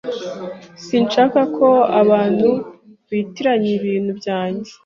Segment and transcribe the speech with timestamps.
[0.85, 1.67] Sinshaka ko
[2.01, 2.49] abantu
[3.09, 4.71] bitiranya ibintu byanjye.